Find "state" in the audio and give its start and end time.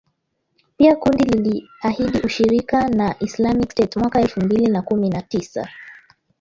3.71-3.95